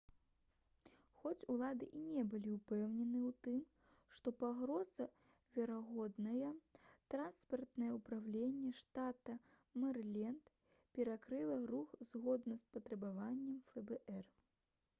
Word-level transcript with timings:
хоць 1.17 1.47
улады 1.55 1.87
і 1.97 1.99
не 2.13 2.21
былі 2.33 2.53
ўпэўнены 2.53 3.17
ў 3.27 3.31
тым 3.47 3.59
што 4.19 4.31
пагроза 4.39 5.05
верагодная 5.59 6.49
транспартнае 7.15 7.89
ўпраўленне 7.99 8.71
штата 8.79 9.35
мэрыленд 9.83 10.49
перакрыла 10.95 11.59
рух 11.73 11.93
згодна 12.13 12.57
з 12.63 12.67
патрабаваннем 12.77 13.61
фбр 13.75 14.33